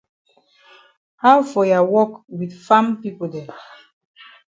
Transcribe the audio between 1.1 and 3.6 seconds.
How for ya wok wit farm pipo dem?